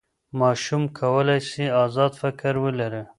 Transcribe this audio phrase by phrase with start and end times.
[0.39, 3.01] ماشوم کولی سي ازاد فکر ولري.